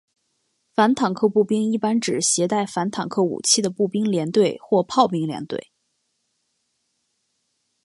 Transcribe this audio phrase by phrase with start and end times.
[0.73, 5.69] 反坦克步兵一般指携带反坦克武器的步兵连队或炮兵连队。